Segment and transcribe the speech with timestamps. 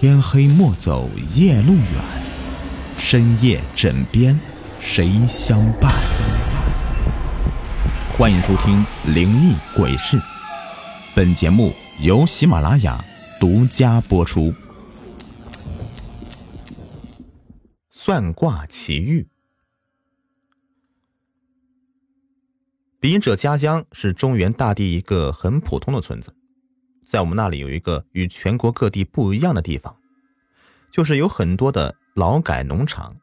[0.00, 2.04] 天黑莫走夜路远，
[2.96, 4.38] 深夜枕边
[4.78, 5.92] 谁相伴？
[8.16, 8.76] 欢迎收听
[9.12, 10.16] 《灵异鬼事》，
[11.16, 13.04] 本节目由喜马拉雅
[13.40, 14.54] 独家播出。
[17.90, 19.26] 算卦奇遇。
[23.00, 26.37] 笔者家乡是中原大地一个很普通的村子。
[27.08, 29.96] 在我们那里有一个与全国各地不一样的地方，
[30.90, 33.16] 就是有很多的劳改农场，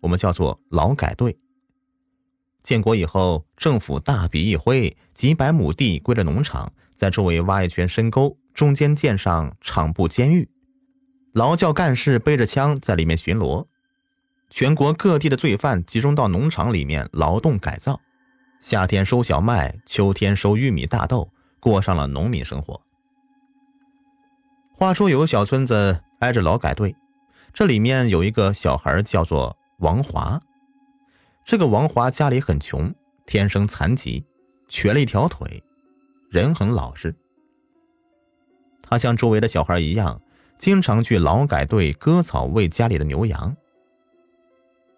[0.00, 1.36] 我们叫做劳改队。
[2.62, 10.48] 建国以后，政府大笔一挥，几百亩地归了农场，在周围挖一圈深沟，中间建上厂部监狱，
[11.34, 13.66] 劳教干事背着枪在里面巡逻。
[14.48, 18.00] 全国各地的罪犯集中到农场里面劳动改造，
[18.58, 22.87] 夏天收小麦，秋天收玉米、大豆，过上了农民生活。
[24.78, 26.94] 话说有个小村子挨着劳改队，
[27.52, 30.40] 这里面有一个小孩叫做王华。
[31.44, 32.94] 这个王华家里很穷，
[33.26, 34.24] 天生残疾，
[34.68, 35.64] 瘸了一条腿，
[36.30, 37.12] 人很老实。
[38.80, 40.22] 他像周围的小孩一样，
[40.58, 43.56] 经常去劳改队割草喂家里的牛羊。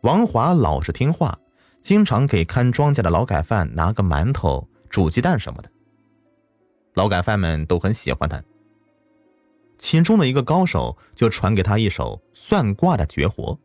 [0.00, 1.38] 王华老实听话，
[1.80, 5.70] 经常给看庄稼的劳改犯拿个馒头、煮鸡蛋什么的。
[6.94, 8.42] 劳改犯们都很喜欢他。
[9.78, 13.56] 其中的一个高手就传给他一手算卦的绝活。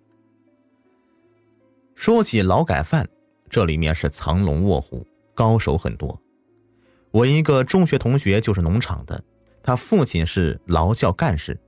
[1.95, 3.09] 说起劳改犯，
[3.49, 6.21] 这里面是藏龙卧虎，高手很多。
[7.09, 9.23] 我一个中学同学就是农场的，
[9.63, 11.59] 他父亲是劳教干事，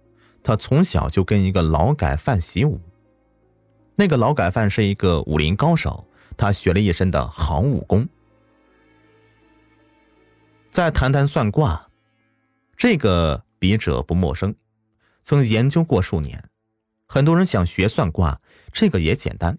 [0.43, 2.79] 他从小就跟一个劳改犯习武。
[3.95, 6.07] 那个劳改犯是一个武林高手，
[6.37, 8.07] 他学了一身的好武功。
[10.69, 11.89] 再谈谈算卦，
[12.77, 13.43] 这个。
[13.65, 14.53] 笔者不陌生，
[15.23, 16.43] 曾研究过数年。
[17.07, 18.39] 很多人想学算卦，
[18.71, 19.57] 这个也简单，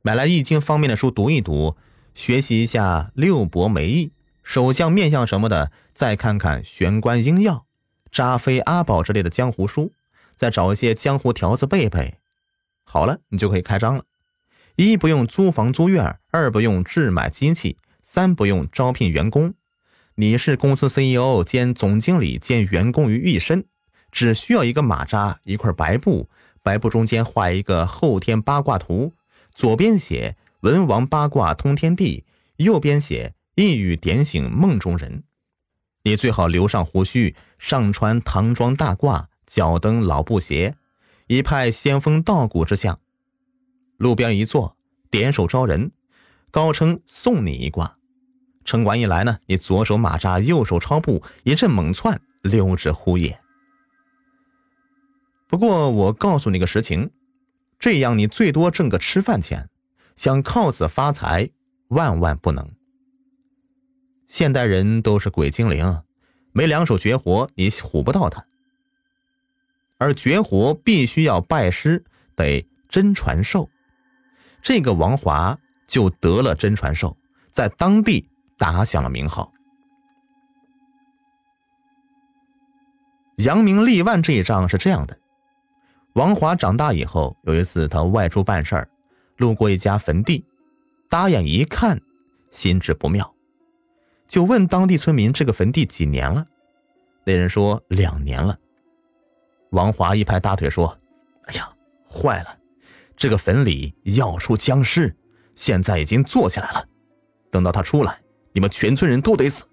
[0.00, 1.76] 买来易经方面的书读一读，
[2.14, 7.66] 学习一下六伯梅易、手相面相什么的，再看看玄关应要、
[8.10, 9.92] 扎飞阿宝之类的江湖书，
[10.34, 12.14] 再找一些江湖条子背背，
[12.82, 14.04] 好了，你就可以开张了。
[14.76, 19.52] 一不用租房租院，二不用置买机器，三不用招聘员工。
[20.16, 23.64] 你是公司 CEO 兼总经理兼员工于一身，
[24.12, 26.30] 只需要一个马扎一块白布，
[26.62, 29.12] 白布中间画一个后天八卦图，
[29.52, 32.24] 左边写文王八卦通天地，
[32.58, 35.24] 右边写一语点醒梦中人。
[36.04, 40.76] 你最好留上胡须，上穿唐装大褂，脚蹬老布鞋，
[41.26, 43.00] 一派仙风道骨之相。
[43.96, 44.76] 路边一坐，
[45.10, 45.90] 点手招人，
[46.52, 47.98] 高称送你一卦。
[48.64, 53.38] 城管一来呢，你左手马扎，右手抄布，一阵猛窜，溜之乎也。
[55.46, 57.10] 不过我告诉你个实情，
[57.78, 59.68] 这样你最多挣个吃饭钱，
[60.16, 61.50] 想靠此发财，
[61.88, 62.70] 万万不能。
[64.26, 66.02] 现代人都是鬼精灵，
[66.52, 68.46] 没两手绝活，你唬不到他。
[69.98, 72.04] 而绝活必须要拜师，
[72.34, 73.70] 得真传授。
[74.60, 77.16] 这个王华就得了真传授，
[77.50, 78.28] 在当地。
[78.56, 79.52] 打响了名号。
[83.38, 85.18] 扬名立万这一仗是这样的：
[86.12, 88.88] 王华长大以后，有一次他外出办事儿，
[89.38, 90.46] 路过一家坟地，
[91.10, 92.00] 打眼一看，
[92.52, 93.34] 心知不妙，
[94.28, 96.46] 就问当地村民：“这个坟地几年了？”
[97.26, 98.56] 那人说：“两年了。”
[99.70, 100.96] 王华一拍大腿说
[101.46, 101.68] ：“哎呀，
[102.08, 102.56] 坏了！
[103.16, 105.16] 这个坟里要出僵尸，
[105.56, 106.88] 现在已经坐起来了。
[107.50, 108.20] 等到他出来。”
[108.54, 109.64] 你们全村人都得死！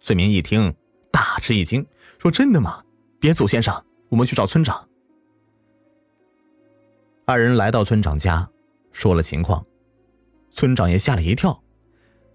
[0.00, 0.72] 村民一听，
[1.10, 1.84] 大吃一惊，
[2.20, 2.84] 说：“真的吗？
[3.18, 4.88] 别走，先生，我们去找村长。”
[7.26, 8.48] 二人来到村长家，
[8.92, 9.66] 说了情况，
[10.52, 11.60] 村长也吓了一跳，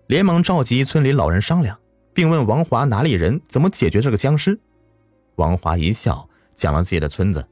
[0.07, 1.79] 连忙召集村里老人商量，
[2.13, 4.59] 并问王华哪里人，怎么解决这个僵尸。
[5.35, 7.47] 王华一笑，讲了自己的村子，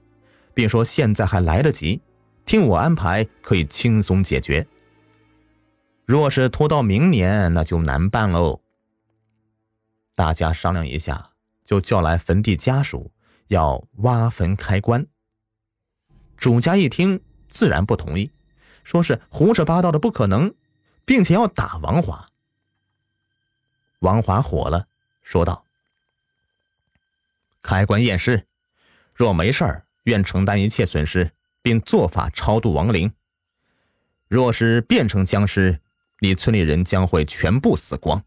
[0.53, 2.01] 并说：“现在还来得及，
[2.45, 4.67] 听我安排，可以轻松解决。”
[6.11, 8.59] 若是拖到明年，那就难办喽。
[10.13, 11.31] 大家商量一下，
[11.63, 13.13] 就叫来坟地家属，
[13.47, 15.07] 要挖坟开棺。
[16.35, 18.29] 主家一听，自然不同意，
[18.83, 20.53] 说是胡说八道的，不可能，
[21.05, 22.27] 并且要打王华。
[23.99, 24.89] 王华火了，
[25.23, 25.63] 说道
[27.63, 28.45] ：“开棺验尸，
[29.13, 31.31] 若没事儿，愿承担一切损失，
[31.61, 33.11] 并做法超度亡灵；
[34.27, 35.79] 若是变成僵尸，”
[36.23, 38.23] 你村里人将会全部死光。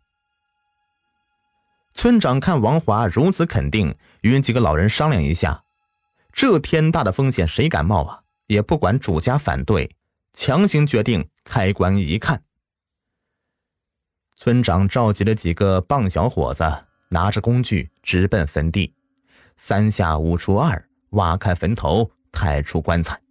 [1.94, 5.62] 村长看王华如此肯定，与几个老人商量一下，
[6.32, 8.23] 这天大的风险谁敢冒啊？
[8.49, 9.88] 也不管主家反对，
[10.32, 12.43] 强行决定开棺一看。
[14.37, 16.64] 村长召集了几个棒小伙子，
[17.11, 18.93] 拿着工具直奔坟地，
[19.56, 23.23] 三下五除二挖开坟头，抬出棺材。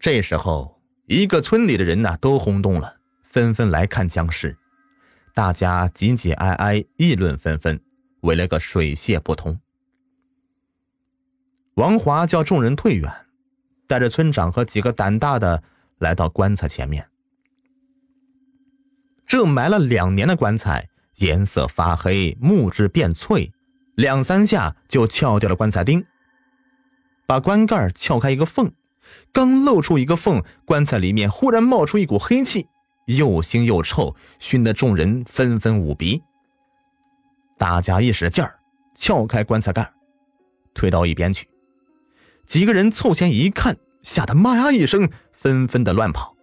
[0.00, 0.73] 这时候，
[1.06, 4.56] 一个村里的人呐都轰动了，纷纷来看僵尸，
[5.34, 7.78] 大家挤挤挨挨，议论纷纷，
[8.20, 9.60] 围了个水泄不通。
[11.74, 13.12] 王华叫众人退远，
[13.86, 15.62] 带着村长和几个胆大的
[15.98, 17.10] 来到棺材前面。
[19.26, 23.52] 这埋了两年的棺材颜色发黑，木质变脆，
[23.94, 26.06] 两三下就撬掉了棺材钉，
[27.26, 28.72] 把棺盖撬开一个缝，
[29.32, 32.68] 刚露出一个缝，棺材里面忽然冒出一股黑气，
[33.06, 36.22] 又腥又臭，熏得众人纷纷捂鼻。
[37.58, 38.58] 大家一使劲儿，
[38.94, 39.92] 撬开棺材盖，
[40.74, 41.48] 推到一边去。
[42.46, 46.34] 几个人凑前一看，吓得“妈呀”一声，纷纷的乱跑。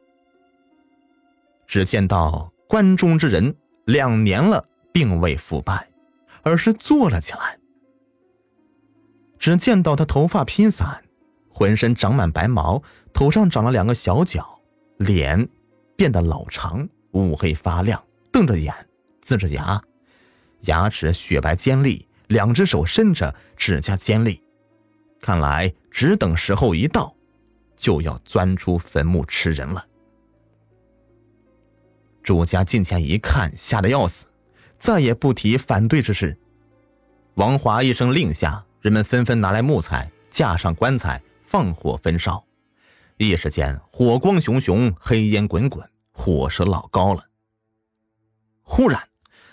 [1.67, 2.51] 只见到。
[2.71, 3.53] 关中之人
[3.83, 4.63] 两年了，
[4.93, 5.89] 并未腐败，
[6.41, 7.59] 而是坐了起来。
[9.37, 11.03] 只见到他头发披散，
[11.53, 12.81] 浑身长满白毛，
[13.13, 14.59] 头上长了两个小角，
[14.97, 15.47] 脸
[15.95, 18.01] 变得老长，乌黑发亮，
[18.31, 18.73] 瞪着眼，
[19.23, 19.81] 呲着牙，
[20.61, 24.41] 牙齿雪白尖利，两只手伸着，指甲尖利，
[25.19, 27.13] 看来只等时候一到，
[27.75, 29.85] 就要钻出坟墓吃人了。
[32.23, 34.27] 朱家近前一看，吓得要死，
[34.77, 36.37] 再也不提反对之事。
[37.35, 41.21] 王华一声令下，人们纷纷拿来木材，架上棺材，
[41.51, 42.45] 放火焚烧。
[43.17, 47.27] 一时间，火光熊熊，黑烟滚滚，火势老高了。
[48.63, 49.09] 忽然，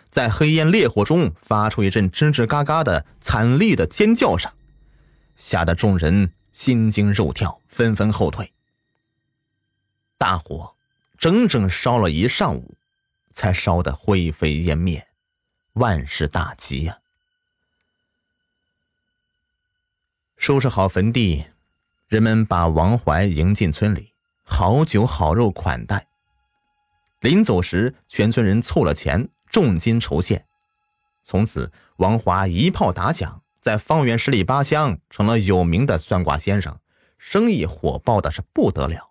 [0.08, 4.52] 在黑烟烈火中发出一阵吱吱嘎嘎的惨厉的尖叫声，
[5.34, 8.52] 吓得众人心惊肉跳，纷纷后退。
[10.16, 10.76] 大火。
[11.18, 12.76] 整整烧了一上午，
[13.32, 15.08] 才烧得灰飞烟灭，
[15.72, 17.00] 万事大吉呀！
[20.36, 21.46] 收拾好坟地，
[22.08, 26.08] 人们把王怀迎进村里，好酒好肉款待。
[27.20, 30.46] 临走时，全村人凑了钱，重金酬谢。
[31.22, 36.78] 从此，王华一炮打响，在方圆十里八乡成了有名的算卦先生，
[37.18, 39.10] 生意火爆的是不得了。